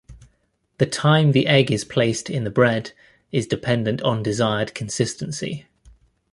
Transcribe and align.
The 0.79 0.87
time 0.87 1.31
the 1.31 1.45
egg 1.45 1.71
is 1.71 1.85
placed 1.85 2.27
in 2.27 2.43
the 2.43 2.49
bread 2.49 2.91
is 3.31 3.45
dependent 3.45 4.01
on 4.01 4.23
desired 4.23 4.73
consistency. 4.73 5.67